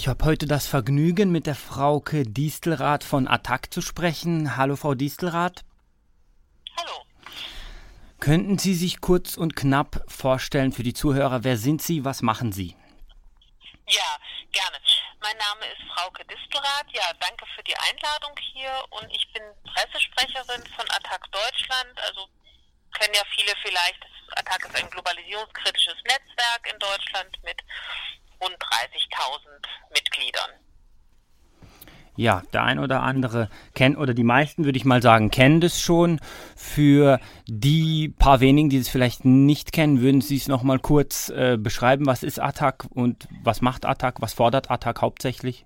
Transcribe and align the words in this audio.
Ich 0.00 0.08
habe 0.08 0.24
heute 0.24 0.46
das 0.46 0.66
Vergnügen, 0.66 1.30
mit 1.30 1.46
der 1.46 1.54
Frauke 1.54 2.22
Distelrath 2.22 3.04
von 3.04 3.28
Attac 3.28 3.70
zu 3.70 3.82
sprechen. 3.82 4.56
Hallo, 4.56 4.76
Frau 4.76 4.94
Distelrath. 4.94 5.60
Hallo. 6.74 7.04
Könnten 8.18 8.56
Sie 8.56 8.74
sich 8.74 9.02
kurz 9.02 9.36
und 9.36 9.56
knapp 9.56 10.02
vorstellen 10.08 10.72
für 10.72 10.82
die 10.82 10.94
Zuhörer, 10.94 11.44
wer 11.44 11.58
sind 11.58 11.82
Sie, 11.82 12.02
was 12.02 12.22
machen 12.22 12.50
Sie? 12.50 12.74
Ja, 13.88 14.16
gerne. 14.52 14.78
Mein 15.20 15.36
Name 15.36 15.66
ist 15.66 15.92
Frauke 15.92 16.24
Distelrath. 16.24 16.88
Ja, 16.94 17.12
danke 17.20 17.44
für 17.54 17.62
die 17.64 17.76
Einladung 17.76 18.32
hier 18.54 18.72
und 18.88 19.06
ich 19.10 19.30
bin 19.34 19.42
Pressesprecherin 19.64 20.64
von 20.76 20.90
Attac 20.92 21.30
Deutschland. 21.30 22.00
Also 22.08 22.26
kennen 22.94 23.12
ja 23.12 23.22
viele 23.34 23.52
vielleicht, 23.60 24.00
Attac 24.34 24.64
ist 24.64 24.82
ein 24.82 24.88
globalisierungskritisches 24.88 25.96
Netzwerk 26.04 26.72
in 26.72 26.78
Deutschland 26.78 27.36
mit 27.44 27.60
rund 28.40 28.56
30.000 28.56 29.48
Mitgliedern. 29.92 30.50
Ja, 32.16 32.42
der 32.52 32.64
ein 32.64 32.78
oder 32.78 33.02
andere 33.02 33.48
kennt, 33.74 33.96
oder 33.96 34.12
die 34.12 34.24
meisten 34.24 34.64
würde 34.64 34.76
ich 34.76 34.84
mal 34.84 35.00
sagen, 35.00 35.30
kennen 35.30 35.60
das 35.60 35.80
schon. 35.80 36.20
Für 36.54 37.18
die 37.46 38.08
paar 38.10 38.40
wenigen, 38.40 38.68
die 38.68 38.76
es 38.76 38.90
vielleicht 38.90 39.24
nicht 39.24 39.72
kennen, 39.72 40.02
würden 40.02 40.20
Sie 40.20 40.36
es 40.36 40.48
nochmal 40.48 40.80
kurz 40.80 41.30
äh, 41.30 41.56
beschreiben. 41.56 42.06
Was 42.06 42.22
ist 42.22 42.38
Attac 42.38 42.86
und 42.90 43.26
was 43.42 43.62
macht 43.62 43.86
Attac? 43.86 44.20
Was 44.20 44.34
fordert 44.34 44.70
Attac 44.70 45.00
hauptsächlich? 45.00 45.64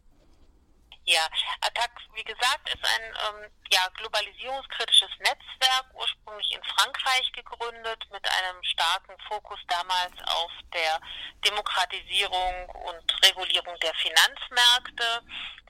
Ja, 1.06 1.28
Attac, 1.60 1.90
wie 2.14 2.24
gesagt, 2.24 2.66
ist 2.68 2.82
ein 2.82 3.02
ähm, 3.28 3.50
ja, 3.70 3.86
globalisierungskritisches 3.96 5.10
Netzwerk, 5.18 5.86
ursprünglich 5.92 6.50
in 6.52 6.64
Frankreich 6.64 7.30
gegründet, 7.32 8.06
mit 8.10 8.26
einem 8.26 8.64
starken 8.64 9.14
Fokus 9.28 9.60
damals 9.68 10.14
auf 10.24 10.50
der 10.72 10.98
Demokratisierung 11.44 12.70
und 12.70 13.22
Regulierung 13.22 13.76
der 13.80 13.94
Finanzmärkte. 13.96 15.20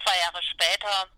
Zwei 0.05 0.19
Jahre 0.21 0.43
später 0.43 1.09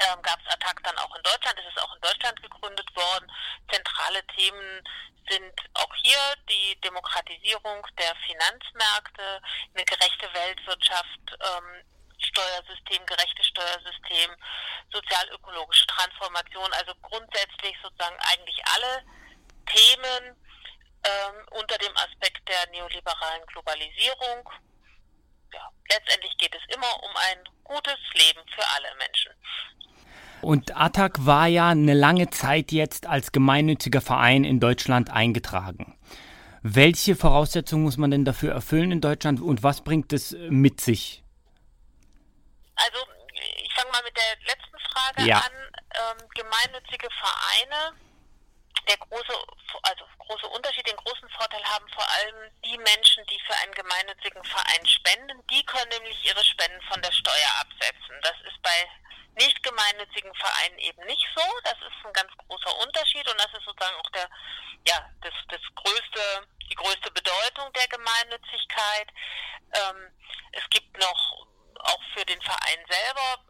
ähm, 0.00 0.22
gab 0.22 0.40
es 0.40 0.52
Attac 0.52 0.82
dann 0.82 0.98
auch 0.98 1.14
in 1.14 1.22
Deutschland, 1.22 1.58
ist 1.60 1.76
es 1.76 1.82
auch 1.82 1.94
in 1.94 2.00
Deutschland 2.00 2.42
gegründet 2.42 2.96
worden. 2.96 3.30
Zentrale 3.70 4.26
Themen 4.34 4.82
sind 5.28 5.54
auch 5.74 5.94
hier 6.02 6.18
die 6.48 6.80
Demokratisierung 6.80 7.86
der 7.96 8.14
Finanzmärkte, 8.26 9.40
eine 9.74 9.84
gerechte 9.84 10.34
Weltwirtschaft, 10.34 11.38
ähm, 11.40 11.84
Steuersystem, 12.30 13.04
gerechtes 13.06 13.46
Steuersystem, 13.46 14.30
sozialökologische 14.92 15.86
Transformation, 15.86 16.72
also 16.72 16.92
grundsätzlich 17.02 17.76
sozusagen 17.82 18.16
eigentlich 18.20 18.60
alle 18.74 19.02
Themen 19.66 20.36
ähm, 21.04 21.36
unter 21.52 21.78
dem 21.78 21.96
Aspekt 21.96 22.42
der 22.48 22.70
neoliberalen 22.72 23.44
Globalisierung. 23.46 24.48
Ja, 25.52 25.68
letztendlich 25.90 26.36
geht 26.38 26.54
es 26.54 26.74
immer 26.74 27.02
um 27.02 27.10
ein 27.16 27.38
gutes 27.64 27.98
Leben 28.14 28.40
für 28.54 28.66
alle 28.76 28.94
Menschen. 28.96 29.32
Und 30.42 30.76
ATTAC 30.76 31.26
war 31.26 31.46
ja 31.46 31.68
eine 31.68 31.94
lange 31.94 32.30
Zeit 32.30 32.72
jetzt 32.72 33.06
als 33.06 33.32
gemeinnütziger 33.32 34.00
Verein 34.00 34.44
in 34.44 34.58
Deutschland 34.58 35.10
eingetragen. 35.10 35.98
Welche 36.62 37.16
Voraussetzungen 37.16 37.84
muss 37.84 37.96
man 37.96 38.10
denn 38.10 38.24
dafür 38.24 38.52
erfüllen 38.52 38.92
in 38.92 39.00
Deutschland 39.00 39.40
und 39.40 39.62
was 39.62 39.82
bringt 39.82 40.12
es 40.12 40.32
mit 40.32 40.80
sich? 40.80 41.22
Also 42.84 43.06
ich 43.34 43.72
fange 43.74 43.90
mal 43.90 44.02
mit 44.02 44.16
der 44.16 44.36
letzten 44.46 44.78
Frage 44.92 45.22
ja. 45.22 45.38
an. 45.38 45.52
Ähm, 45.92 46.28
gemeinnützige 46.34 47.08
Vereine, 47.10 47.96
der 48.88 48.96
große, 48.96 49.34
also 49.82 50.04
große 50.18 50.46
Unterschied, 50.48 50.86
den 50.86 50.96
großen 50.96 51.28
Vorteil 51.30 51.64
haben 51.64 51.88
vor 51.90 52.08
allem 52.08 52.50
die 52.64 52.78
Menschen, 52.78 53.24
die 53.26 53.40
für 53.46 53.56
einen 53.56 53.74
gemeinnützigen 53.74 54.44
Verein 54.44 54.86
spenden. 54.86 55.44
Die 55.48 55.64
können 55.64 55.88
nämlich 55.90 56.24
ihre 56.24 56.44
Spenden 56.44 56.80
von 56.82 57.02
der 57.02 57.12
Steuer 57.12 57.50
absetzen. 57.60 58.16
Das 58.22 58.34
ist 58.46 58.62
bei 58.62 58.88
nicht 59.36 59.62
gemeinnützigen 59.62 60.34
Vereinen 60.34 60.78
eben 60.78 61.04
nicht 61.06 61.26
so. 61.34 61.42
Das 61.64 61.74
ist 61.74 62.04
ein 62.04 62.12
ganz 62.12 62.30
großer 62.46 62.78
Unterschied 62.78 63.28
und 63.28 63.38
das 63.38 63.52
ist 63.52 63.64
sozusagen 63.64 63.96
auch 63.96 64.10
der, 64.10 64.28
ja, 64.86 65.10
das, 65.22 65.34
das 65.48 65.60
größte, 65.74 66.46
die 66.70 66.74
größte 66.74 67.10
Bedeutung 67.10 67.72
der 67.72 67.88
Gemeinnützigkeit. 67.88 69.08
Ähm, 69.74 70.12
es 70.52 70.68
gibt 70.70 70.98
noch 70.98 71.49
auch 71.84 72.00
für 72.14 72.24
den 72.24 72.40
Verein 72.42 72.84
selber 72.88 73.44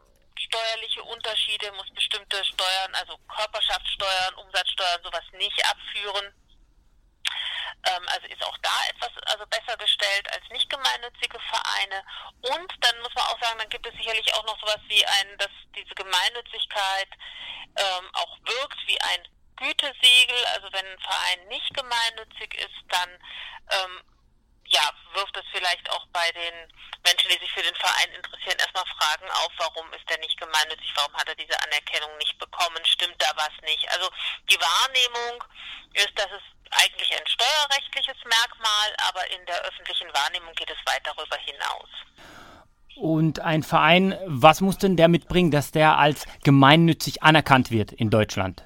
steuerliche 0.50 1.02
Unterschiede, 1.02 1.70
muss 1.72 1.90
bestimmte 1.94 2.44
Steuern, 2.44 2.94
also 2.94 3.16
Körperschaftssteuern, 3.34 4.34
Umsatzsteuern, 4.34 5.02
sowas 5.02 5.24
nicht 5.32 5.64
abführen. 5.64 6.34
Ähm, 7.86 8.08
also 8.08 8.26
ist 8.26 8.44
auch 8.44 8.58
da 8.58 8.76
etwas 8.88 9.10
also 9.26 9.46
besser 9.46 9.76
gestellt 9.76 10.28
als 10.32 10.42
nicht 10.50 10.68
gemeinnützige 10.68 11.38
Vereine. 11.40 12.04
Und 12.42 12.72
dann 12.80 13.00
muss 13.00 13.14
man 13.14 13.24
auch 13.24 13.40
sagen, 13.40 13.58
dann 13.58 13.68
gibt 13.68 13.86
es 13.86 13.94
sicherlich 13.94 14.32
auch 14.34 14.44
noch 14.44 14.58
sowas 14.60 14.80
wie 14.88 15.04
ein, 15.06 15.38
dass 15.38 15.50
diese 15.76 15.94
Gemeinnützigkeit 15.94 17.08
ähm, 17.76 18.10
auch 18.14 18.36
wirkt 18.44 18.78
wie 18.86 19.00
ein 19.00 19.28
Gütesiegel. 19.56 20.44
Also 20.54 20.72
wenn 20.72 20.86
ein 20.86 21.00
Verein 21.00 21.48
nicht 21.48 21.72
gemeinnützig 21.74 22.54
ist, 22.54 22.80
dann 22.88 23.10
ähm, 23.70 24.02
ja, 24.66 24.90
wirft 25.14 25.36
es 25.36 25.44
vielleicht 25.52 25.88
auch 25.90 26.06
bei 26.12 26.30
den 26.32 26.72
Menschen, 27.04 27.30
die 27.30 27.38
sich 27.38 27.52
für 27.52 27.62
den 27.62 27.74
Verein 27.74 28.12
interessieren, 28.14 28.58
erstmal 28.58 28.84
Fragen 28.98 29.28
auf, 29.30 29.52
warum 29.56 29.92
ist 29.92 30.08
er 30.10 30.18
nicht 30.18 30.38
gemeinnützig, 30.38 30.92
warum 30.94 31.14
hat 31.14 31.28
er 31.28 31.34
diese 31.34 31.56
Anerkennung 31.62 32.16
nicht 32.18 32.38
bekommen, 32.38 32.84
stimmt 32.84 33.16
da 33.18 33.32
was 33.36 33.52
nicht. 33.64 33.88
Also 33.90 34.10
die 34.50 34.60
Wahrnehmung 34.60 35.44
ist, 35.94 36.12
dass 36.16 36.30
es 36.30 36.44
eigentlich 36.70 37.10
ein 37.12 37.26
steuerrechtliches 37.26 38.16
Merkmal, 38.24 38.88
aber 39.08 39.28
in 39.30 39.44
der 39.46 39.60
öffentlichen 39.62 40.08
Wahrnehmung 40.14 40.52
geht 40.54 40.70
es 40.70 40.78
weit 40.86 41.02
darüber 41.04 41.36
hinaus. 41.36 41.88
Und 42.96 43.40
ein 43.40 43.62
Verein, 43.62 44.18
was 44.26 44.60
muss 44.60 44.78
denn 44.78 44.96
der 44.96 45.08
mitbringen, 45.08 45.50
dass 45.50 45.70
der 45.72 45.96
als 45.96 46.26
gemeinnützig 46.44 47.22
anerkannt 47.22 47.70
wird 47.70 47.92
in 47.92 48.10
Deutschland? 48.10 48.62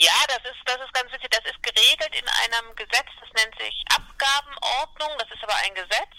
Ja, 0.00 0.14
das 0.28 0.38
ist, 0.44 0.62
das 0.64 0.78
ist 0.78 0.94
ganz 0.94 1.10
wichtig. 1.12 1.30
Das 1.30 1.44
ist 1.44 1.62
geregelt 1.62 2.14
in 2.14 2.28
einem 2.28 2.74
Gesetz, 2.76 3.10
das 3.20 3.30
nennt 3.34 3.58
sich 3.58 3.84
Abgabenordnung, 3.90 5.18
das 5.18 5.28
ist 5.30 5.42
aber 5.42 5.56
ein 5.56 5.74
Gesetz. 5.74 6.14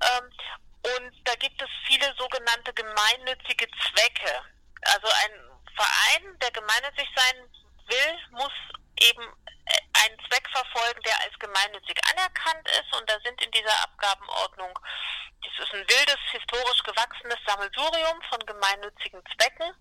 Ähm, 0.00 0.32
und 0.96 1.12
da 1.24 1.34
gibt 1.36 1.60
es 1.60 1.68
viele 1.86 2.14
sogenannte 2.16 2.72
gemeinnützige 2.72 3.68
Zwecke. 3.68 4.42
Also 4.86 5.06
ein 5.06 5.32
Verein, 5.76 6.38
der 6.40 6.50
gemeinnützig 6.52 7.08
sein 7.14 7.36
will, 7.88 8.18
muss 8.30 8.52
eben 9.00 9.22
äh, 9.66 9.80
einen 10.04 10.18
Zweck 10.28 10.48
verfolgen, 10.50 11.02
der 11.02 11.20
als 11.24 11.38
gemeinnützig 11.38 12.00
anerkannt 12.08 12.68
ist. 12.68 12.96
Und 12.96 13.08
da 13.08 13.20
sind 13.20 13.40
in 13.42 13.50
dieser 13.50 13.82
Abgabenordnung, 13.82 14.78
das 15.44 15.66
ist 15.66 15.74
ein 15.74 15.86
wildes, 15.88 16.20
historisch 16.32 16.82
gewachsenes 16.84 17.38
Sammelsurium 17.46 18.22
von 18.30 18.40
gemeinnützigen 18.46 19.22
Zwecken. 19.36 19.74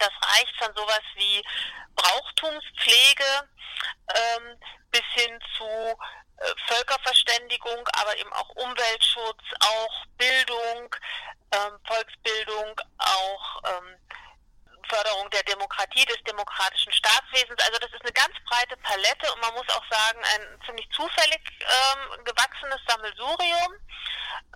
Das 0.00 0.10
reicht 0.22 0.56
von 0.56 0.74
sowas 0.74 1.02
wie 1.14 1.44
Brauchtumspflege 1.94 3.48
ähm, 4.14 4.58
bis 4.90 5.04
hin 5.12 5.38
zu 5.58 5.64
äh, 5.64 6.44
Völkerverständigung, 6.66 7.86
aber 7.92 8.16
eben 8.16 8.32
auch 8.32 8.48
Umweltschutz, 8.56 9.42
auch 9.60 10.06
Bildung, 10.16 10.96
ähm, 11.52 11.78
Volksbildung, 11.86 12.80
auch 12.96 13.62
ähm, 13.64 13.96
Förderung 14.90 15.30
der 15.30 15.42
Demokratie, 15.44 16.04
des 16.04 16.22
demokratischen 16.24 16.92
Staatswesens. 16.92 17.62
Also 17.62 17.78
das 17.78 17.92
ist 17.92 18.02
eine 18.02 18.12
ganz 18.12 18.34
breite 18.44 18.76
Palette 18.78 19.32
und 19.32 19.40
man 19.40 19.54
muss 19.54 19.68
auch 19.70 19.84
sagen, 19.90 20.20
ein 20.34 20.60
ziemlich 20.66 20.88
zufällig 20.90 21.40
ähm, 21.60 22.24
gewachsenes 22.24 22.80
Sammelsurium, 22.86 23.72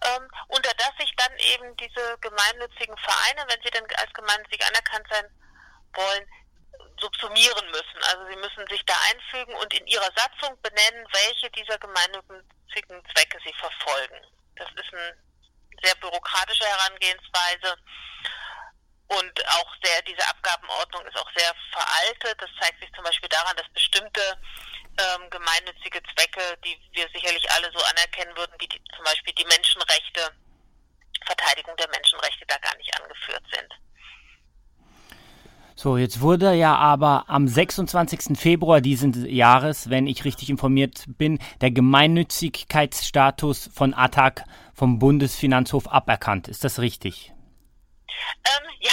ähm, 0.02 0.28
unter 0.48 0.72
das 0.74 0.90
sich 0.98 1.14
dann 1.16 1.32
eben 1.38 1.76
diese 1.76 2.18
gemeinnützigen 2.20 2.96
Vereine, 2.98 3.46
wenn 3.48 3.62
sie 3.62 3.70
denn 3.70 3.86
als 3.96 4.12
gemeinnützig 4.12 4.66
anerkannt 4.66 5.06
sein 5.08 5.26
wollen, 5.94 6.26
subsumieren 7.00 7.66
müssen. 7.70 7.98
Also 8.10 8.26
sie 8.28 8.36
müssen 8.36 8.66
sich 8.68 8.84
da 8.86 8.94
einfügen 9.10 9.54
und 9.54 9.72
in 9.72 9.86
ihrer 9.86 10.10
Satzung 10.16 10.60
benennen, 10.62 11.06
welche 11.12 11.50
dieser 11.50 11.78
gemeinnützigen 11.78 13.02
Zwecke 13.14 13.38
sie 13.44 13.54
verfolgen. 13.54 14.20
Das 14.56 14.68
ist 14.72 14.92
eine 14.92 15.16
sehr 15.82 15.94
bürokratische 15.96 16.64
Herangehensweise. 16.64 17.76
Und 19.08 19.48
auch 19.48 19.74
sehr, 19.82 20.02
diese 20.02 20.24
Abgabenordnung 20.28 21.06
ist 21.06 21.16
auch 21.18 21.30
sehr 21.36 21.52
veraltet. 21.72 22.40
Das 22.40 22.50
zeigt 22.60 22.80
sich 22.80 22.90
zum 22.94 23.04
Beispiel 23.04 23.28
daran, 23.28 23.56
dass 23.56 23.68
bestimmte 23.72 24.20
ähm, 24.98 25.28
gemeinnützige 25.30 26.00
Zwecke, 26.14 26.56
die 26.64 26.76
wir 26.92 27.06
sicherlich 27.12 27.50
alle 27.52 27.70
so 27.72 27.80
anerkennen 27.84 28.36
würden, 28.36 28.54
wie 28.58 28.68
die, 28.68 28.80
zum 28.94 29.04
Beispiel 29.04 29.34
die 29.34 29.44
Menschenrechte, 29.44 30.30
Verteidigung 31.26 31.76
der 31.76 31.88
Menschenrechte 31.88 32.44
da 32.46 32.56
gar 32.58 32.76
nicht 32.76 32.92
angeführt 33.00 33.44
sind. 33.52 33.68
So, 35.76 35.96
jetzt 35.96 36.20
wurde 36.20 36.52
ja 36.54 36.76
aber 36.76 37.24
am 37.26 37.48
26. 37.48 38.38
Februar 38.38 38.80
diesen 38.80 39.26
Jahres, 39.28 39.90
wenn 39.90 40.06
ich 40.06 40.24
richtig 40.24 40.48
informiert 40.48 41.04
bin, 41.06 41.40
der 41.60 41.72
Gemeinnützigkeitsstatus 41.72 43.70
von 43.74 43.92
ATTAC 43.92 44.44
vom 44.72 45.00
Bundesfinanzhof 45.00 45.88
aberkannt. 45.88 46.46
Ist 46.46 46.62
das 46.62 46.78
richtig? 46.78 47.32
Ähm, 48.44 48.70
ja, 48.80 48.92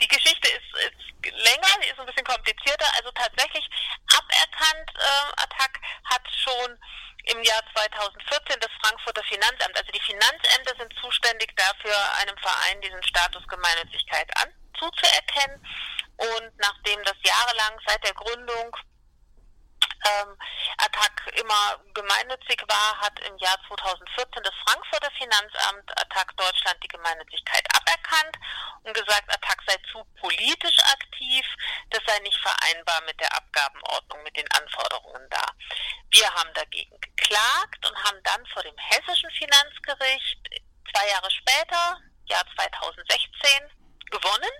die 0.00 0.08
Geschichte 0.08 0.48
ist, 0.48 0.84
ist 0.86 1.34
länger, 1.34 1.68
die 1.82 1.88
ist 1.88 1.98
ein 1.98 2.06
bisschen 2.06 2.26
komplizierter. 2.26 2.86
Also 2.96 3.10
tatsächlich 3.12 3.68
aberkannt, 4.16 4.90
äh, 4.98 5.42
Attac 5.42 5.80
hat 6.04 6.22
schon 6.44 6.78
im 7.24 7.42
Jahr 7.42 7.62
2014 7.74 8.60
das 8.60 8.70
Frankfurter 8.82 9.22
Finanzamt. 9.24 9.76
Also 9.76 9.92
die 9.92 10.00
Finanzämter 10.00 10.74
sind 10.78 10.92
zuständig 11.00 11.54
dafür, 11.56 11.94
einem 12.20 12.36
Verein 12.38 12.80
diesen 12.80 13.02
Status 13.02 13.46
Gemeinnützigkeit 13.48 14.28
anzuzuerkennen. 14.36 15.60
Und 16.16 16.50
nachdem 16.58 17.02
das 17.04 17.16
jahrelang 17.22 17.78
seit 17.86 18.02
der 18.04 18.14
Gründung 18.14 18.76
ähm, 20.08 20.36
Attac 20.78 21.26
immer 21.38 21.80
gemeinnützig 21.94 22.62
war, 22.68 23.00
hat 23.00 23.18
im 23.20 23.36
Jahr 23.38 23.58
2014 23.68 24.42
das 24.42 24.54
Frankfurter 24.66 25.10
Finanzamt 25.18 25.90
Attac 26.00 26.36
Deutschland 26.36 26.78
die 26.82 26.88
Gemeinnützigkeit 26.88 27.66
aberkannt 27.74 28.36
und 28.84 28.94
gesagt, 28.94 29.28
Attac 29.28 29.60
sei 29.66 29.76
zu 29.92 30.04
politisch 30.20 30.78
aktiv, 30.92 31.44
das 31.90 32.00
sei 32.06 32.18
nicht 32.20 32.38
vereinbar 32.40 33.00
mit 33.02 33.18
der 33.20 33.34
Abgabenordnung, 33.34 34.22
mit 34.22 34.36
den 34.36 34.50
Anforderungen 34.52 35.28
da. 35.30 35.44
Wir 36.10 36.32
haben 36.34 36.52
dagegen 36.54 36.98
geklagt 37.00 37.86
und 37.86 38.04
haben 38.04 38.22
dann 38.24 38.46
vor 38.46 38.62
dem 38.62 38.76
hessischen 38.76 39.30
Finanzgericht 39.30 40.38
zwei 40.92 41.08
Jahre 41.08 41.30
später, 41.30 42.00
Jahr 42.26 42.44
2016, 42.56 43.50
gewonnen. 44.10 44.50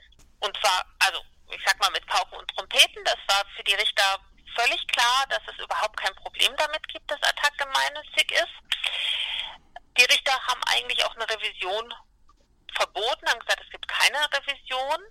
Und 0.41 0.56
zwar, 0.59 0.85
also 1.00 1.23
ich 1.50 1.61
sag 1.65 1.79
mal 1.81 1.91
mit 1.91 2.06
Pauken 2.06 2.39
und 2.39 2.49
Trompeten, 2.55 3.05
das 3.05 3.19
war 3.27 3.45
für 3.56 3.65
die 3.65 3.75
Richter 3.75 4.21
völlig 4.59 4.87
klar, 4.89 5.25
dass 5.29 5.43
es 5.47 5.63
überhaupt 5.63 5.97
kein 5.97 6.15
Problem 6.17 6.55
damit 6.57 6.87
gibt, 6.89 7.11
dass 7.11 7.23
Attac 7.23 7.57
gemeinnützig 7.59 8.33
ist. 8.33 8.55
Die 9.97 10.05
Richter 10.05 10.33
haben 10.47 10.63
eigentlich 10.65 11.05
auch 11.05 11.15
eine 11.15 11.29
Revision 11.29 11.95
verboten, 12.75 13.29
haben 13.29 13.41
gesagt, 13.41 13.63
es 13.65 13.71
gibt 13.71 13.87
keine 13.89 14.19
Revision. 14.33 15.03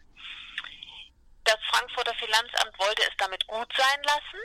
Das 1.44 1.58
Frankfurter 1.70 2.14
Finanzamt 2.16 2.78
wollte 2.80 3.04
es 3.04 3.16
damit 3.18 3.46
gut 3.48 3.72
sein 3.76 4.04
lassen. 4.04 4.40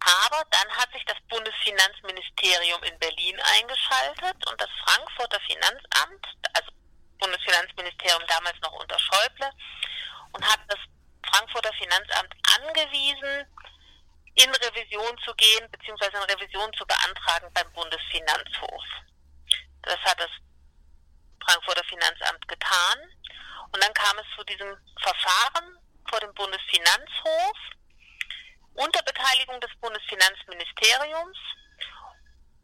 Aber 0.00 0.44
dann 0.50 0.70
hat 0.76 0.92
sich 0.92 1.04
das 1.06 1.16
Bundesfinanzministerium 1.28 2.82
in 2.82 2.98
Berlin 2.98 3.40
eingeschaltet 3.40 4.46
und 4.50 4.60
das 4.60 4.68
Frankfurter 4.84 5.40
Finanzamt, 5.40 6.26
also 6.52 6.70
Bundesfinanzministerium 7.18 8.22
damals 8.28 8.60
noch 8.60 8.72
unter 8.72 8.98
Schäuble, 8.98 9.50
und 10.32 10.44
hat 10.44 10.60
das 10.68 10.78
Frankfurter 11.30 11.72
Finanzamt 11.72 12.34
angewiesen, 12.58 13.46
in 14.34 14.50
Revision 14.50 15.16
zu 15.24 15.34
gehen, 15.34 15.70
beziehungsweise 15.70 16.16
eine 16.16 16.28
Revision 16.28 16.72
zu 16.74 16.84
beantragen 16.86 17.50
beim 17.52 17.72
Bundesfinanzhof. 17.72 18.84
Das 19.82 19.98
hat 20.00 20.18
das 20.18 20.30
Frankfurter 21.44 21.84
Finanzamt 21.84 22.46
getan. 22.48 22.98
Und 23.72 23.82
dann 23.82 23.92
kam 23.94 24.18
es 24.18 24.26
zu 24.36 24.44
diesem 24.44 24.76
Verfahren 25.00 25.78
vor 26.08 26.20
dem 26.20 26.32
Bundesfinanzhof 26.34 27.58
unter 28.74 29.02
Beteiligung 29.02 29.60
des 29.60 29.70
Bundesfinanzministeriums. 29.80 31.38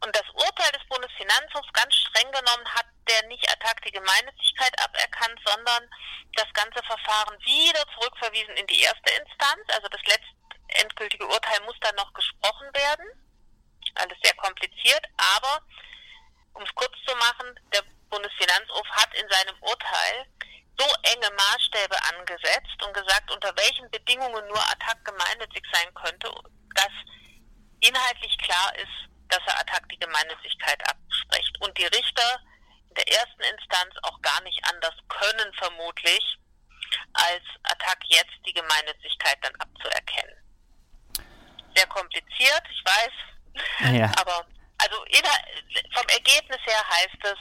Und 0.03 0.15
das 0.15 0.27
Urteil 0.33 0.71
des 0.71 0.85
Bundesfinanzhofs 0.89 1.71
ganz 1.73 1.93
streng 1.95 2.31
genommen 2.31 2.67
hat 2.73 2.87
der 3.07 3.27
nicht 3.27 3.47
Attac 3.49 3.81
die 3.83 3.91
Gemeinnützigkeit 3.91 4.73
aberkannt, 4.79 5.39
sondern 5.45 5.89
das 6.33 6.51
ganze 6.53 6.81
Verfahren 6.83 7.37
wieder 7.45 7.83
zurückverwiesen 7.95 8.55
in 8.55 8.67
die 8.67 8.81
erste 8.81 9.11
Instanz. 9.11 9.61
Also 9.73 9.87
das 9.89 10.01
letzte 10.05 10.40
endgültige 10.71 11.27
Urteil 11.27 11.59
muss 11.65 11.75
dann 11.81 11.95
noch 11.95 12.13
gesprochen 12.13 12.67
werden. 12.73 13.05
Alles 13.95 14.17
sehr 14.23 14.35
kompliziert, 14.35 15.05
aber 15.17 15.61
um 16.53 16.63
es 16.63 16.75
kurz 16.75 16.93
zu 17.05 17.15
machen, 17.15 17.59
der 17.73 17.83
Bundesfinanzhof 18.09 18.87
hat 18.91 19.13
in 19.15 19.27
seinem 19.29 19.57
Urteil 19.61 20.25
so 20.77 20.85
enge 21.03 21.29
Maßstäbe 21.35 21.95
angesetzt 22.15 22.83
und 22.83 22.93
gesagt, 22.93 23.31
unter 23.31 23.55
welchen 23.55 23.89
Bedingungen 23.91 24.47
nur 24.47 24.59
Attac 24.71 25.03
gemeinnützig 25.05 25.63
sein 25.71 25.93
könnte, 25.93 26.33
dass 26.75 26.91
inhaltlich 27.81 28.37
klar 28.37 28.75
ist, 28.75 29.09
dass 29.29 29.41
er 29.47 29.59
Attac 29.59 29.87
die 29.89 29.99
Gemeinnützigkeit 29.99 30.81
abspricht. 30.87 31.61
Und 31.61 31.77
die 31.77 31.85
Richter 31.85 32.39
in 32.89 32.95
der 32.95 33.07
ersten 33.07 33.41
Instanz 33.41 33.95
auch 34.03 34.21
gar 34.21 34.41
nicht 34.43 34.59
anders 34.65 34.95
können, 35.07 35.53
vermutlich, 35.53 36.37
als 37.13 37.43
Attac 37.63 37.99
jetzt 38.07 38.37
die 38.45 38.53
Gemeinnützigkeit 38.53 39.37
dann 39.41 39.55
abzuerkennen. 39.55 40.40
Sehr 41.75 41.87
kompliziert, 41.87 42.63
ich 42.69 42.83
weiß, 42.85 43.93
ja. 43.93 44.05
aber 44.19 44.45
also 44.77 44.95
vom 45.93 46.07
Ergebnis 46.07 46.59
her 46.65 46.83
heißt 46.89 47.23
es, 47.23 47.37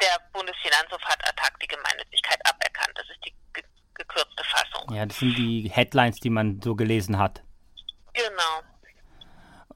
der 0.00 0.18
Bundesfinanzhof 0.32 1.02
hat 1.02 1.22
Attac 1.28 1.58
die 1.60 1.66
Gemeinnützigkeit 1.66 2.40
aberkannt. 2.44 2.92
Das 2.94 3.06
ist 3.08 3.24
die 3.24 3.34
ge 3.52 3.64
gekürzte 3.94 4.44
Fassung. 4.44 4.94
Ja, 4.94 5.06
das 5.06 5.18
sind 5.18 5.36
die 5.36 5.70
Headlines, 5.72 6.20
die 6.20 6.30
man 6.30 6.60
so 6.62 6.76
gelesen 6.76 7.18
hat. 7.18 7.42
Genau. 8.14 8.62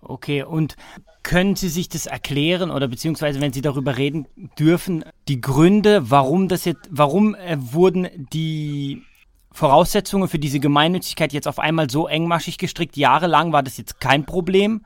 Okay, 0.01 0.43
und 0.43 0.77
können 1.23 1.55
Sie 1.55 1.69
sich 1.69 1.89
das 1.89 2.07
erklären 2.07 2.71
oder 2.71 2.89
beziehungsweise, 2.89 3.41
wenn 3.41 3.53
Sie 3.53 3.63
darüber 3.63 3.97
reden 3.97 4.27
dürfen, 4.59 5.05
die 5.29 5.41
Gründe, 5.41 6.11
warum 6.11 6.49
das 6.49 6.65
jetzt, 6.65 6.89
warum 6.91 7.35
äh, 7.37 7.57
wurden 7.59 8.09
die 8.33 9.05
Voraussetzungen 9.53 10.29
für 10.29 10.39
diese 10.39 10.61
Gemeinnützigkeit 10.61 11.33
jetzt 11.33 11.49
auf 11.49 11.59
einmal 11.59 11.91
so 11.91 12.09
engmaschig 12.09 12.59
gestrickt? 12.59 12.97
Jahrelang 12.97 13.53
war 13.53 13.63
das 13.63 13.77
jetzt 13.77 14.01
kein 14.01 14.27
Problem 14.27 14.85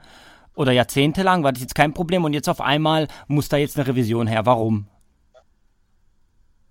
oder 0.54 0.72
jahrzehntelang 0.72 1.44
war 1.44 1.52
das 1.52 1.62
jetzt 1.62 1.74
kein 1.74 1.94
Problem 1.94 2.24
und 2.24 2.32
jetzt 2.32 2.48
auf 2.48 2.60
einmal 2.60 3.08
muss 3.28 3.48
da 3.48 3.56
jetzt 3.56 3.76
eine 3.76 3.86
Revision 3.86 4.26
her. 4.26 4.46
Warum? 4.46 4.88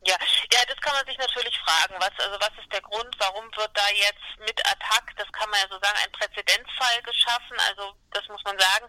Ja, 0.06 0.16
ja, 0.54 0.60
das 0.68 0.78
kann 0.82 0.94
man 0.94 1.06
sich 1.06 1.18
natürlich 1.18 1.58
fragen. 1.60 1.96
Was, 2.00 2.12
also 2.20 2.38
was 2.40 2.52
ist 2.62 2.72
der 2.72 2.82
Grund? 2.82 3.16
Warum 3.18 3.46
wird 3.56 3.72
da 3.74 3.88
jetzt 3.96 4.40
mit 4.40 4.60
Attack, 4.66 5.16
das 5.18 5.32
kann 5.32 5.50
man 5.50 5.60
ja 5.62 5.68
so 5.70 5.80
sagen, 5.82 5.98
ein 6.04 6.12
Präzedenzfall 6.12 7.02
geschaffen? 7.04 7.58
Also 7.70 7.94
das 8.12 8.28
muss 8.28 8.44
man 8.44 8.58
sagen, 8.58 8.86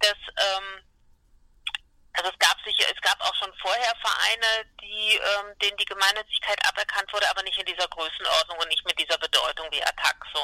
dass 0.00 0.18
ähm, 0.36 0.84
also 2.18 2.30
es 2.30 2.38
gab 2.40 2.58
sicher, 2.64 2.84
es 2.92 3.00
gab 3.00 3.20
auch 3.20 3.34
schon 3.36 3.52
vorher 3.62 3.94
Vereine, 4.02 4.66
die 4.80 5.14
ähm, 5.14 5.56
denen 5.62 5.76
die 5.76 5.84
Gemeinnützigkeit 5.84 6.58
aberkannt 6.66 7.12
wurde, 7.12 7.30
aber 7.30 7.44
nicht 7.44 7.58
in 7.58 7.66
dieser 7.66 7.86
Größenordnung 7.86 8.58
und 8.58 8.68
nicht 8.68 8.84
mit 8.84 8.98
dieser 8.98 9.18
Bedeutung 9.18 9.68
wie 9.70 9.82
Attack 9.82 10.18
so. 10.34 10.42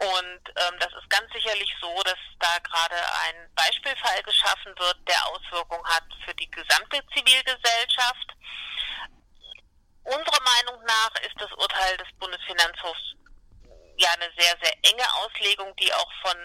Und 0.00 0.40
ähm, 0.56 0.78
das 0.80 0.92
ist 0.94 1.10
ganz 1.10 1.30
sicherlich 1.34 1.70
so, 1.82 2.02
dass 2.02 2.18
da 2.40 2.58
gerade 2.64 2.96
ein 2.96 3.50
Beispielfall 3.54 4.22
geschaffen 4.22 4.72
wird, 4.78 4.96
der 5.06 5.26
Auswirkungen 5.26 5.86
hat 5.86 6.04
für 6.24 6.34
die 6.34 6.50
gesamte 6.50 7.02
Zivilgesellschaft. 7.12 8.32
Unserer 10.04 10.40
Meinung 10.40 10.82
nach 10.84 11.10
ist 11.20 11.36
das 11.38 11.52
Urteil 11.52 11.96
des 11.98 12.08
Bundesfinanzhofs 12.18 13.16
ja 13.98 14.08
eine 14.12 14.32
sehr, 14.38 14.56
sehr 14.62 14.74
enge 14.82 15.04
Auslegung, 15.20 15.76
die 15.76 15.92
auch 15.92 16.12
von 16.22 16.36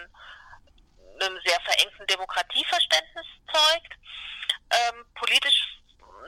einem 1.20 1.40
sehr 1.44 1.60
verengten 1.60 2.06
Demokratieverständnis 2.06 3.11
politisch 5.22 5.78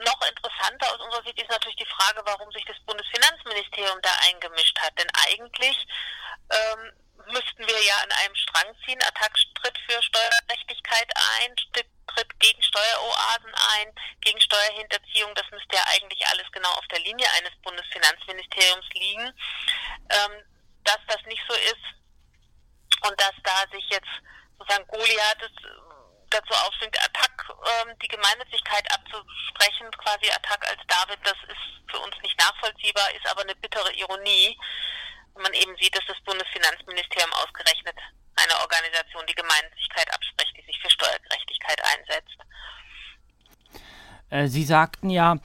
noch 0.03 0.21
interessanter 0.27 0.87
aus 0.93 0.99
unserer 0.99 1.23
Sicht 1.23 1.41
ist 1.41 1.49
natürlich 1.49 1.77
die 1.77 1.93
Frage, 1.97 2.21
warum 2.25 2.51
sich 2.51 2.65
das 2.65 2.79
Bundesfinanzministerium 2.85 3.99
da 4.01 4.11
eingemischt 4.27 4.77
hat. 4.79 4.97
Denn 4.99 5.07
eigentlich 5.27 5.77
ähm, 6.51 6.91
müssten 7.31 7.67
wir 7.67 7.83
ja 7.83 7.95
an 8.03 8.11
einem 8.23 8.35
Strang 8.35 8.75
ziehen. 8.85 9.01
Attac 9.03 9.33
tritt 9.61 9.77
für 9.87 10.01
Steuergerechtigkeit 10.03 11.09
ein, 11.41 11.55
tritt 11.73 12.39
gegen 12.39 12.61
Steueroasen 12.61 13.53
ein, 13.79 13.95
gegen 14.21 14.39
Steuerhinterziehung. 14.39 15.33
Das 15.35 15.49
müsste 15.51 15.75
ja 15.75 15.83
eigentlich 15.95 16.25
alles 16.27 16.47
genau 16.51 16.71
auf 16.71 16.87
der 16.91 16.99
Linie 16.99 17.27
eines 17.37 17.55
Bundesfinanzministeriums 17.63 18.87
liegen. 18.93 19.33
Ähm, 20.09 20.43
dass 20.83 20.99
das 21.07 21.21
nicht 21.25 21.41
so 21.49 21.55
ist 21.55 21.85
und 23.09 23.19
dass 23.19 23.33
da 23.43 23.65
sich 23.71 23.89
jetzt 23.89 24.11
sozusagen 24.59 24.87
Goliath 24.87 25.49
dazu 26.29 26.53
aufschwingt, 26.53 26.97
Attac 27.03 27.34
ähm, 27.49 27.97
die 28.01 28.07
Gemeinnützigkeit 28.07 28.85
abzusprechen, 28.91 29.89
quasi 29.97 30.29
Attac 30.31 30.65
als 30.67 30.81
David, 30.87 31.19
das 31.23 31.37
ist 31.47 31.91
für 31.91 31.99
uns 31.99 32.15
nicht 32.21 32.37
nachvollziehbar, 32.39 33.11
ist 33.15 33.27
aber 33.29 33.41
eine 33.41 33.55
bittere 33.55 33.91
Ironie, 33.93 34.57
wenn 35.33 35.43
man 35.43 35.53
eben 35.53 35.75
sieht, 35.77 35.95
dass 35.95 36.05
das 36.07 36.19
Bundesfinanzministerium 36.25 37.31
ausgerechnet 37.33 37.95
eine 38.35 38.59
Organisation 38.61 39.25
die 39.27 39.35
Gemeinnützigkeit 39.35 40.13
abspricht, 40.13 40.55
die 40.57 40.65
sich 40.65 40.79
für 40.81 40.89
Steuergerechtigkeit 40.89 41.79
einsetzt. 41.83 42.37
Äh, 44.29 44.47
Sie 44.47 44.63
sagten 44.63 45.09
ja, 45.09 45.37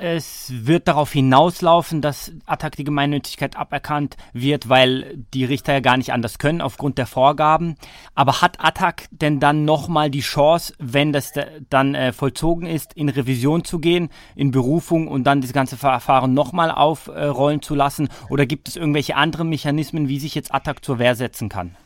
es 0.00 0.52
wird 0.52 0.88
darauf 0.88 1.12
hinauslaufen, 1.12 2.00
dass 2.00 2.32
Attac 2.46 2.76
die 2.76 2.84
Gemeinnützigkeit 2.84 3.56
aberkannt 3.56 4.16
wird, 4.32 4.68
weil 4.68 5.18
die 5.34 5.44
Richter 5.44 5.74
ja 5.74 5.80
gar 5.80 5.96
nicht 5.96 6.12
anders 6.12 6.38
können 6.38 6.60
aufgrund 6.60 6.98
der 6.98 7.06
Vorgaben. 7.06 7.76
Aber 8.14 8.40
hat 8.40 8.64
Attac 8.64 9.08
denn 9.10 9.40
dann 9.40 9.64
nochmal 9.64 10.10
die 10.10 10.20
Chance, 10.20 10.74
wenn 10.78 11.12
das 11.12 11.32
dann 11.68 11.94
äh, 11.94 12.12
vollzogen 12.12 12.66
ist, 12.66 12.94
in 12.94 13.08
Revision 13.08 13.64
zu 13.64 13.78
gehen, 13.78 14.08
in 14.34 14.50
Berufung 14.50 15.08
und 15.08 15.24
dann 15.24 15.40
das 15.42 15.52
ganze 15.52 15.76
Verfahren 15.76 16.34
nochmal 16.34 16.70
aufrollen 16.70 17.58
äh, 17.58 17.62
zu 17.62 17.74
lassen? 17.74 18.08
Oder 18.28 18.46
gibt 18.46 18.68
es 18.68 18.76
irgendwelche 18.76 19.16
anderen 19.16 19.48
Mechanismen, 19.48 20.08
wie 20.08 20.18
sich 20.18 20.34
jetzt 20.34 20.54
Attac 20.54 20.84
zur 20.84 20.98
Wehr 20.98 21.14
setzen 21.14 21.48
kann? 21.48 21.76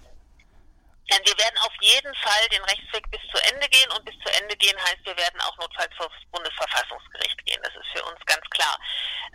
jeden 1.85 2.15
Fall 2.17 2.49
den 2.49 2.65
Rechtsweg 2.65 3.05
bis 3.11 3.21
zu 3.29 3.37
Ende 3.53 3.69
gehen 3.69 3.91
und 3.93 4.05
bis 4.05 4.17
zu 4.25 4.33
Ende 4.41 4.57
gehen 4.57 4.77
heißt, 4.81 5.05
wir 5.05 5.17
werden 5.17 5.41
auch 5.43 5.57
notfalls 5.59 5.95
vor 5.97 6.09
das 6.09 6.31
Bundesverfassungsgericht 6.33 7.45
gehen. 7.45 7.61
Das 7.63 7.75
ist 7.75 7.93
für 7.93 8.05
uns 8.05 8.19
ganz 8.25 8.49
klar. 8.51 8.79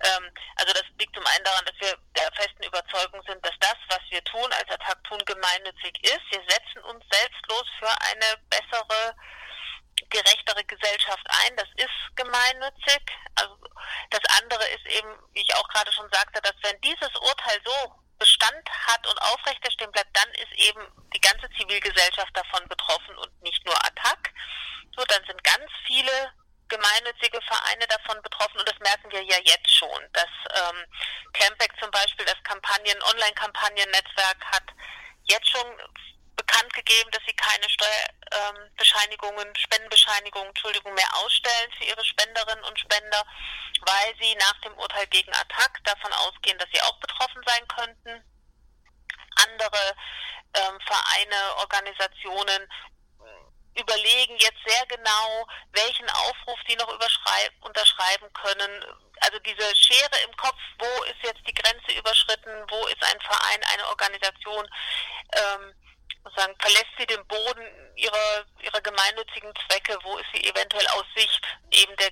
Ähm, 0.01 0.32
also 0.56 0.74
das 0.74 0.84
liegt 0.98 1.15
zum 1.15 1.25
einen 1.25 1.44
daran, 1.44 1.65
dass 1.65 1.79
wir 1.79 1.96
der 2.18 2.32
festen 2.34 2.63
Überzeugung 2.63 3.22
sind, 3.27 3.46
dass 3.46 3.53
das, 3.60 3.77
was 3.89 4.01
wir 4.10 4.24
tun, 4.24 4.50
als 4.53 4.70
Attack 4.70 5.03
tun, 5.03 5.22
gemeinnützig 5.25 5.94
ist. 6.01 6.25
Wir 6.32 6.41
setzen 6.50 6.82
uns 6.89 7.06
selbstlos 7.12 7.65
für 7.77 7.94
eine 8.10 8.41
bessere 8.50 9.15
gerechtere 10.10 10.63
Gesellschaft 10.63 11.25
ein. 11.46 11.56
Das 11.56 11.70
ist 11.75 12.15
gemeinnützig. 12.15 13.01
Also 13.36 13.56
das 14.10 14.22
andere 14.41 14.65
ist 14.70 14.86
eben, 14.88 15.10
wie 15.34 15.41
ich 15.41 15.56
auch 15.56 15.68
gerade 15.70 15.91
schon 15.94 16.10
sagte, 16.12 16.41
dass 16.41 16.56
wenn 16.63 16.82
dieses 16.82 17.13
Urteil 17.15 17.60
so 17.63 17.99
Bestand 18.39 18.69
hat 18.88 19.05
und 19.08 19.22
aufrechterstehen 19.22 19.91
bleibt, 19.91 20.15
dann 20.15 20.29
ist 20.36 20.51
eben 20.53 20.81
die 21.13 21.22
ganze 21.22 21.50
Zivilgesellschaft 21.58 22.36
davon 22.36 22.67
betroffen 22.67 23.17
und 23.17 23.41
nicht 23.41 23.65
nur 23.65 23.75
Attac. 23.86 24.31
So, 24.96 25.03
dann 25.05 25.24
sind 25.25 25.43
ganz 25.43 25.69
viele 25.86 26.31
gemeinnützige 26.69 27.41
Vereine 27.41 27.88
davon 27.88 28.22
betroffen 28.22 28.60
und 28.60 28.69
das 28.69 28.79
merken 28.79 29.12
wir 29.12 29.24
ja 29.24 29.38
jetzt 29.43 29.75
schon, 29.75 30.01
dass 30.13 30.29
ähm, 30.53 30.86
Campback 31.34 31.74
zum 31.81 31.89
Beispiel 31.91 32.25
das 32.25 32.41
Kampagnen, 32.43 33.01
Online-Kampagnen-Netzwerk 33.01 34.46
hat 34.51 34.65
jetzt 35.24 35.50
schon 35.50 35.65
bekannt 36.36 36.72
gegeben, 36.74 37.10
dass 37.12 37.24
sie 37.25 37.34
keine 37.34 37.65
Steuerbescheinigungen, 37.69 39.48
ähm, 39.48 39.55
Spendenbescheinigungen, 39.55 40.50
Entschuldigung, 40.50 40.93
mehr 40.93 41.10
ausstellen 41.17 41.72
für 41.77 41.86
ihre 41.86 42.05
Spenderinnen 42.05 42.63
und 42.63 42.79
Spender, 42.79 43.25
weil 43.81 44.15
sie 44.22 44.36
nach 44.36 44.62
dem 44.62 44.74
Urteil 44.77 45.08
gegen 45.08 45.34
Attac 45.34 45.84
davon 45.84 46.13
ausgehen, 46.13 46.58
dass 46.60 46.69
sie 46.72 46.81
auch 46.81 47.00
betroffen 47.00 47.41
sein 47.46 47.67
könnten. 47.67 48.29
Andere 49.50 49.96
ähm, 50.53 50.79
Vereine, 50.86 51.56
Organisationen 51.58 52.68
überlegen 53.79 54.36
jetzt 54.38 54.60
sehr 54.65 54.86
genau, 54.88 55.48
welchen 55.72 56.10
Aufruf 56.10 56.60
die 56.68 56.75
noch 56.75 56.88
unterschreiben 57.62 58.32
können. 58.34 58.86
Also 59.22 59.39
diese 59.39 59.75
Schere 59.75 60.20
im 60.25 60.36
Kopf, 60.38 60.58
wo 60.79 61.03
ist 61.03 61.24
jetzt 61.24 61.46
die 61.48 61.53
Grenze 61.53 61.91
überschritten, 61.98 62.51
wo 62.70 62.86
ist 62.88 63.03
ein 63.03 63.22
Verein, 63.22 63.63
eine 63.74 63.88
Organisation, 63.88 64.68
ähm, 65.34 65.74
sagen, 66.36 66.56
verlässt 66.60 66.91
sie 66.98 67.06
den 67.08 67.25
Boden 67.27 67.96
ihrer, 67.96 68.46
ihrer 68.62 68.82
gemeinnützigen 68.82 69.53
Zwecke, 69.65 69.98
wo 70.03 70.18
ist 70.18 70.27
sie 70.34 70.44
eventuell 70.48 70.88
aus 70.88 71.06
Sicht 71.15 71.41
eben 71.72 71.96
der, 71.98 72.12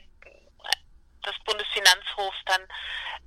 des 1.26 1.44
Bundesfinanzhofs 1.46 2.38
dann 2.46 2.68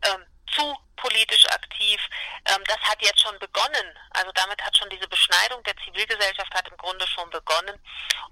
ähm, 0.02 0.26
zu 0.54 0.76
politisch 0.97 1.47
aktiv. 1.50 2.00
Ähm, 2.47 2.62
das 2.66 2.78
hat 2.78 3.00
jetzt 3.00 3.21
schon 3.21 3.38
begonnen. 3.38 3.87
Also 4.11 4.30
damit 4.35 4.61
hat 4.62 4.76
schon 4.76 4.90
diese 4.90 5.09
Beschneidung 5.09 5.62
der 5.64 5.76
Zivilgesellschaft 5.85 6.54
hat 6.54 6.69
im 6.69 6.76
Grunde 6.76 7.07
schon 7.07 7.28
begonnen. 7.30 7.76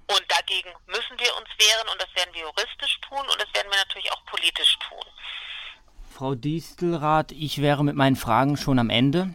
Und 0.07 0.25
dagegen 0.29 0.71
müssen 0.87 1.19
wir 1.19 1.35
uns 1.37 1.49
wehren 1.59 1.89
und 1.89 2.01
das 2.01 2.15
werden 2.15 2.35
wir 2.35 2.43
juristisch 2.43 3.01
tun 3.09 3.21
und 3.21 3.41
das 3.41 3.53
werden 3.55 3.71
wir 3.71 3.79
natürlich 3.79 4.13
auch 4.13 4.25
politisch 4.27 4.79
tun. 4.89 5.05
Frau 6.15 6.35
Distelrath, 6.35 7.33
ich 7.33 7.63
wäre 7.63 7.85
mit 7.85 7.97
meinen 7.97 8.17
Fragen 8.17 8.57
schon 8.57 8.79
am 8.79 8.91
Ende. 8.91 9.35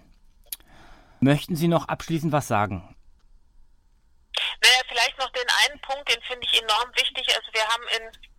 Möchten 1.20 1.56
Sie 1.56 1.70
noch 1.70 1.88
abschließend 1.88 2.34
was 2.34 2.48
sagen? 2.48 2.96
Naja, 4.62 4.82
vielleicht 4.88 5.18
noch 5.18 5.30
den 5.30 5.48
einen 5.66 5.80
Punkt, 5.82 6.14
den 6.14 6.22
finde 6.24 6.46
ich 6.46 6.62
enorm 6.62 6.90
wichtig. 6.96 7.26
Also 7.36 7.54
wir 7.54 7.66
haben 7.68 7.84
in 7.98 8.33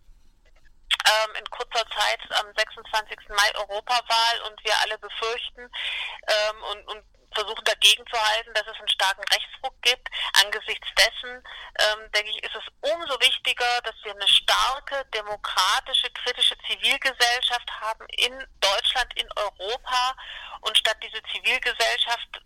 ähm, 1.05 1.35
in 1.35 1.45
kurzer 1.49 1.85
Zeit 1.89 2.19
am 2.39 2.47
26. 2.55 3.29
Mai 3.29 3.55
Europawahl 3.55 4.41
und 4.49 4.63
wir 4.63 4.73
alle 4.81 4.97
befürchten 4.97 5.61
ähm, 5.61 6.63
und, 6.71 6.87
und 6.87 7.03
versuchen 7.35 7.63
dagegen 7.65 8.05
zu 8.07 8.19
halten, 8.19 8.53
dass 8.53 8.65
es 8.65 8.79
einen 8.79 8.89
starken 8.89 9.23
Rechtsruck 9.31 9.79
gibt. 9.81 10.07
Angesichts 10.41 10.87
dessen, 10.97 11.43
ähm, 11.79 12.11
denke 12.13 12.31
ich, 12.31 12.43
ist 12.43 12.55
es 12.55 12.63
umso 12.81 13.19
wichtiger, 13.19 13.81
dass 13.83 13.95
wir 14.03 14.13
eine 14.13 14.27
starke, 14.27 15.05
demokratische, 15.13 16.09
kritische 16.11 16.57
Zivilgesellschaft 16.67 17.69
haben 17.81 18.05
in 18.17 18.33
Deutschland, 18.61 19.13
in 19.15 19.27
Europa 19.35 20.15
und 20.61 20.77
statt 20.77 20.97
diese 21.03 21.21
Zivilgesellschaft 21.33 22.41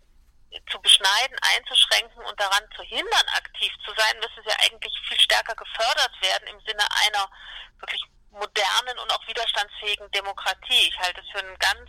zu 0.68 0.80
beschneiden, 0.80 1.36
einzuschränken 1.54 2.22
und 2.24 2.38
daran 2.40 2.64
zu 2.74 2.82
hindern, 2.82 3.26
aktiv 3.36 3.72
zu 3.84 3.94
sein, 3.96 4.18
müsste 4.18 4.42
sie 4.42 4.64
eigentlich 4.66 4.92
viel 5.08 5.20
stärker 5.20 5.54
gefördert 5.54 6.12
werden 6.20 6.48
im 6.48 6.60
Sinne 6.66 6.82
einer 7.06 7.30
wirklich 7.78 8.02
modernen 8.30 8.98
und 9.02 9.12
auch 9.12 9.26
widerstandsfähigen 9.26 10.10
Demokratie. 10.12 10.88
Ich 10.88 10.98
halte 10.98 11.20
es 11.20 11.28
für 11.30 11.44
ein 11.44 11.56
ganz 11.58 11.88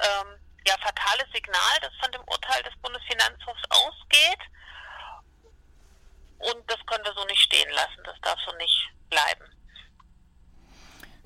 ähm, 0.00 0.38
ja, 0.66 0.74
fatales 0.78 1.26
Signal, 1.32 1.78
das 1.80 1.92
von 2.00 2.12
dem 2.12 2.22
Urteil 2.22 2.62
des 2.62 2.74
Bundesfinanzhofs 2.82 3.62
ausgeht. 3.70 4.42
Und 6.38 6.70
das 6.70 6.78
können 6.86 7.04
wir 7.04 7.14
so 7.14 7.24
nicht 7.26 7.40
stehen 7.40 7.70
lassen. 7.70 8.02
Das 8.04 8.20
darf 8.20 8.38
so 8.46 8.56
nicht 8.56 8.90
bleiben. 9.08 9.44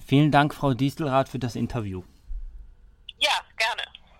Vielen 0.06 0.30
Dank, 0.30 0.54
Frau 0.54 0.74
Diestelrath, 0.74 1.28
für 1.28 1.38
das 1.38 1.56
Interview. 1.56 2.04